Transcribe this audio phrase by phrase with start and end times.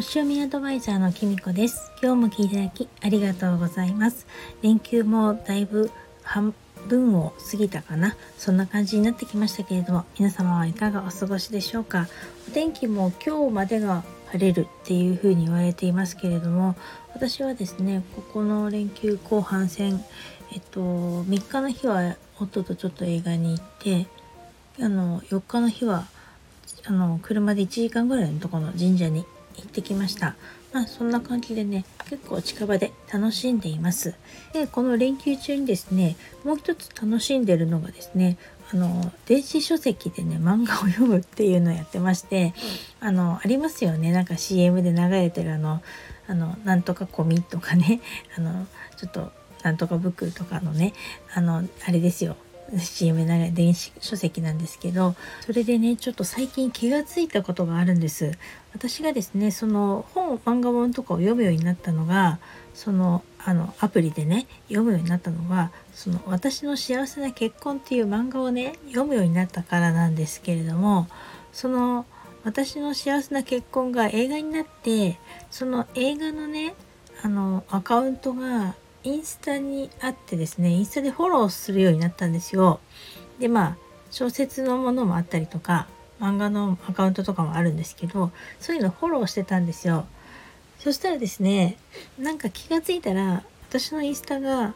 [0.00, 1.92] 星読みアドバイザーのきみこです。
[2.02, 4.26] 今日も聞いていただきありがとうございます。
[4.62, 5.90] 連休もだいぶ
[6.22, 6.54] 半
[6.88, 8.16] 分を過ぎたかな。
[8.38, 12.08] そんな感じになってきましたけれども、皆様はいかがお過ごしでしょうか。
[12.48, 16.76] お天気も今日までが晴れるっていう風に言われていますけれども、
[17.12, 20.02] 私はですね、ここの連休後半戦、
[20.54, 24.06] えっと、3日の日は夫とちょっと映画に行って、
[24.80, 26.06] あの、4日の日は
[26.86, 29.26] あの車で1時間ぐらいのところの神社に
[29.56, 30.36] 行ってきました。
[30.72, 34.14] まあそんな感じでね、結構近場で楽しんでいます。
[34.52, 38.36] で、この連休中にですね、もう一つ楽しんでるのがですね、
[38.72, 42.54] あの、電子書籍でね、漫画を読むっていうのをやってまして、
[43.00, 45.82] あの、ありますよね、なんか CM で流れてるあの、
[46.28, 48.00] あの、なんとかコミとかね、
[48.36, 49.32] あの、ちょっと、
[49.64, 50.94] なんとかブックとかのね、
[51.34, 52.36] あの、あれですよ、
[52.78, 58.38] CM なら電子書籍なんですけどそれでねちょっと最近気がついたことがあるんです。
[58.72, 62.38] 私がですねその本漫画本とかを読むようになったのが
[62.74, 71.08] そのあのアプリでね読むようになったのはその私の幸せな結婚っていう漫画をね読むようになったからなんですけれども
[71.52, 72.06] その
[72.44, 75.18] 私の幸せな結婚が映画になって
[75.50, 76.74] その映画のね
[77.22, 82.80] あのアカウントがインスタにあってですねインスタでフォローするようになったんですよ。
[83.38, 83.76] でまあ
[84.10, 85.86] 小説のものもあったりとか
[86.20, 90.06] 漫画のアカウントとかもあるんですけどそういうのフォローしてたんですよ。
[90.78, 91.76] そしたらですね
[92.18, 94.74] なんか気がついたら私のインスタが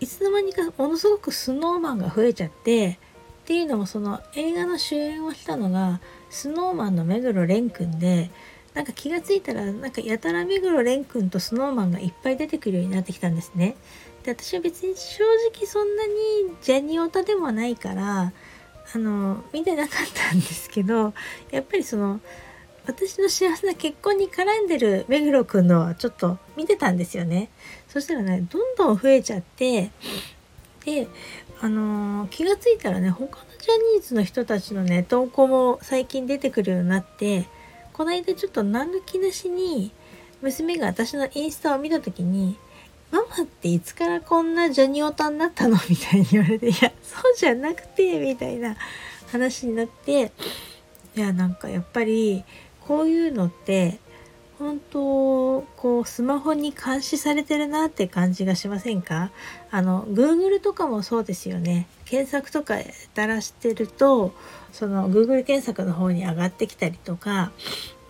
[0.00, 2.98] いつの間にかものすごくスノーマンが増えちゃって
[3.42, 6.00] っていうのもその映画の主演をしたのが
[6.30, 8.30] スノーマンの目黒蓮くんで
[8.74, 13.76] なんか気がついたらなんかやたら目黒蓮くんとスノーマンがいっぱい出てくるようになってきたんですね。
[14.24, 16.12] で私は別に正直そんなに
[16.62, 18.32] ジャニオタでもないから
[18.94, 21.12] あの見てなかったんですけど
[21.50, 22.20] やっぱりその
[22.86, 27.50] 私の幸せな結婚に絡んでる目黒くんのはちょっと見てたんですよね。
[27.88, 29.90] そしたらねどんどん増えちゃって
[30.84, 31.06] で
[31.60, 37.46] あの気がついたらね他のジャニーズの人たちのね投稿も最近出てくるようになって
[37.92, 39.92] この間ちょっと何の気なしに
[40.40, 42.56] 娘が私のインスタを見た時に
[43.10, 48.76] 「ママっていつからこんなジャニオタになったの?」みたいに言われて「いやそうじゃなくて」みたいな
[49.30, 50.32] 話になって
[51.16, 52.44] いやなんかやっぱり
[52.86, 53.98] こういうのって
[54.62, 59.32] 本当こうスマホに監視されてるなって感じがしませんか？
[59.72, 61.88] あの Google とかもそうですよね。
[62.04, 62.84] 検索とかや
[63.14, 64.32] たらしてると
[64.72, 67.50] その Google 検索の方に上がってきたりとか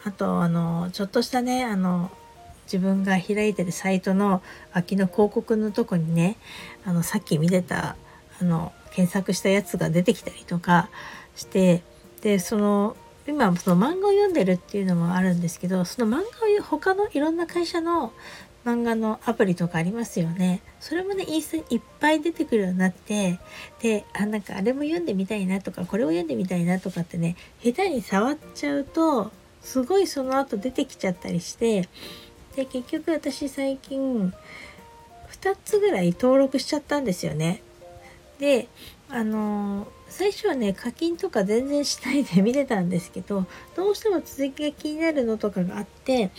[0.05, 2.11] あとあのちょっとしたねあの
[2.65, 4.43] 自分が開いてるサイトの
[4.75, 6.37] 脇の広告のとこにね
[6.85, 7.97] あのさっき見てた
[8.41, 10.91] あの検索したやつが出てきたりとか
[11.35, 11.83] して
[12.21, 12.97] でその
[13.27, 18.12] 今その漫画を読んでるっていうのもあるんですけどその漫画を他のいろんな会社の
[18.65, 20.60] 漫画のアプリとかありますよね。
[20.81, 23.41] それもね、インスタにいっぱい出てくるようになって、
[23.81, 29.32] で、あ、なんかあれも読んでみたいなとか、これを読んでみたいなとかってね、下手に触っちゃうと、
[29.62, 31.88] すごいその後出てきちゃったりして、
[32.55, 34.32] で、結局私最近、
[35.31, 37.62] 2つぐらい登録しちゃったんですよね。
[38.38, 38.69] で、
[39.09, 46.31] あのー最初はね課金とか全然しないで見てたんですけどどうしても続きが気になるのとかがあって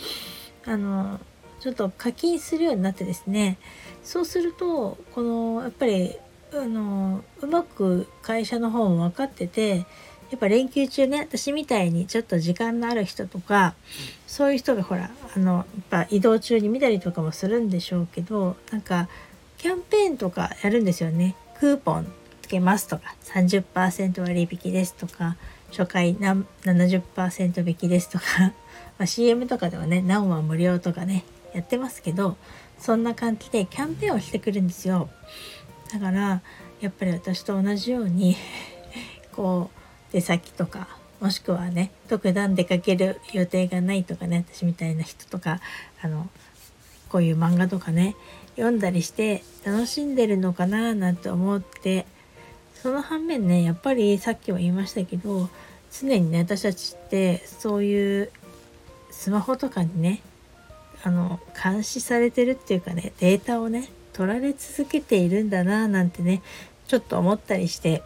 [0.64, 1.18] あの
[1.58, 3.58] ちょっと課金するようになってですね。
[4.04, 6.14] そうするとこのやっぱり
[6.52, 9.78] あのうまく会社の方も分かってて
[10.30, 13.74] やっぱ連休中ね私みたいにちょっと時間のある人とか
[14.26, 19.08] そういう人がほらあのやっぱ移動中に見たりとかもするんでしょうけどなんか
[19.58, 21.34] キャンペーンとかやるんですよね。
[21.58, 22.12] クーポン。
[22.44, 25.36] つけますとか30%割引ですとか
[25.70, 28.52] 初回70%引きですとか、
[28.98, 31.24] ま、CM とかではね何話無料とかね
[31.54, 32.36] やってますけど
[32.78, 35.08] そんな感じでキャンペーンをしてくるんですよ。
[35.90, 36.42] だから
[36.80, 38.36] やっぱり私と同じように
[39.32, 40.86] こう出先とか
[41.20, 45.60] もしくはね特段出かける予定がないとかね私みたいな人とか
[46.02, 46.28] あの
[47.08, 48.16] こういう漫画とかね
[48.56, 52.06] 読んだりして楽しんでるのかななんて思って
[52.84, 55.48] その反面ねやっぱりさっきも言いましたけど
[55.90, 58.30] 常にね私たちってそういう
[59.10, 60.20] スマホとかにね
[61.02, 66.42] あの監視されてるっていうかねデータをね取られ続けているんだななんてね
[66.86, 68.02] ちょっと思ったりして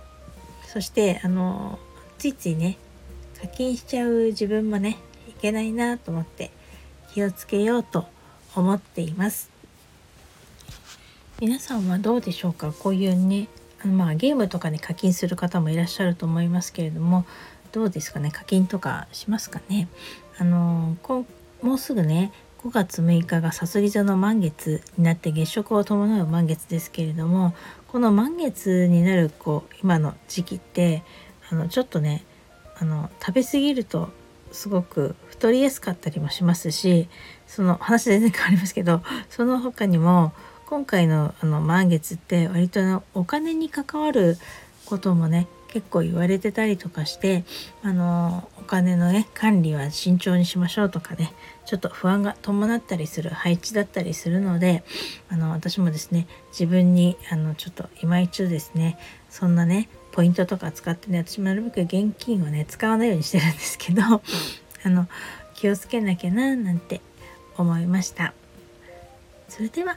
[0.69, 1.81] そしてあの
[2.19, 2.79] ついついね
[3.41, 4.97] 課金しちゃう自分もね
[5.29, 6.53] いけないなと思って
[7.13, 8.07] 気をつけようと
[8.55, 9.51] 思っています。
[11.41, 12.73] 皆さんはどうでしょうか？
[12.73, 13.49] こういうね
[13.85, 17.25] まあゲームとかに課金する方もいらっしゃると思いますけれども
[17.73, 18.31] どうですかね？
[18.31, 19.89] 課金とかしますかね？
[20.39, 21.27] あの今
[21.63, 22.33] もうすぐね
[22.63, 27.55] 5月6日がさそり座の満月になって月食を伴う満月ですけれども
[27.89, 31.03] この満月になるこう今の時期って
[31.51, 32.25] あのちょっとね
[32.79, 34.11] あの食べ過ぎると
[34.51, 37.09] すごく太りやすかったりもしますし
[37.47, 40.33] その話全然変わりますけどその他にも
[40.69, 44.37] 今回のあの満月って割とお金に関わる
[44.85, 47.45] こともね結構言われてたりとかして
[47.83, 51.33] あのお金のね管理は慎重にしましょうとかね
[51.65, 54.85] ちょっと不安が伴ったりする配置だったりするので
[55.31, 58.99] あの私もですね自分にあのちょっと今一度ですね
[59.31, 65.09] そんなねポイントとか使ってね私もなるべく現金をね使わないようにしてるんですけどあの
[65.55, 67.01] 気をつけなきゃななんて
[67.57, 68.35] 思いました。
[69.49, 69.97] それでは